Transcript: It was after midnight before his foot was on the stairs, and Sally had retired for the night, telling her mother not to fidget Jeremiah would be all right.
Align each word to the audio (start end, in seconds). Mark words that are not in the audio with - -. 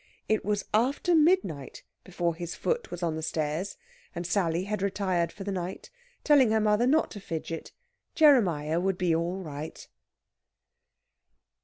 It 0.27 0.43
was 0.43 0.65
after 0.73 1.13
midnight 1.13 1.83
before 2.03 2.33
his 2.33 2.55
foot 2.55 2.89
was 2.89 3.03
on 3.03 3.15
the 3.15 3.21
stairs, 3.21 3.77
and 4.15 4.25
Sally 4.25 4.63
had 4.63 4.81
retired 4.81 5.31
for 5.31 5.43
the 5.43 5.51
night, 5.51 5.91
telling 6.23 6.49
her 6.49 6.59
mother 6.59 6.87
not 6.87 7.11
to 7.11 7.19
fidget 7.19 7.71
Jeremiah 8.15 8.79
would 8.79 8.97
be 8.97 9.13
all 9.13 9.37
right. 9.37 9.87